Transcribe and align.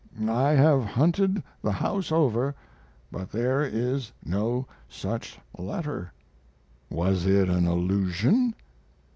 I 0.27 0.53
have 0.53 0.83
hunted 0.83 1.43
the 1.61 1.73
house 1.73 2.11
over, 2.11 2.55
but 3.11 3.29
there 3.31 3.61
is 3.61 4.11
no 4.25 4.65
such 4.89 5.37
letter. 5.59 6.11
Was 6.89 7.27
it 7.27 7.49
an 7.49 7.67
illusion? 7.67 8.55